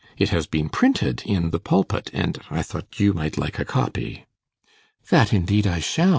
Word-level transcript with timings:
It 0.17 0.29
has 0.29 0.47
been 0.47 0.67
printed 0.69 1.21
in 1.27 1.51
"The 1.51 1.59
Pulpit," 1.59 2.09
and 2.11 2.39
I 2.49 2.63
thought 2.63 2.99
you 2.99 3.13
might 3.13 3.37
like 3.37 3.59
a 3.59 3.65
copy.' 3.65 4.25
'That 5.11 5.31
indeed 5.31 5.67
I 5.67 5.77
shall. 5.79 6.09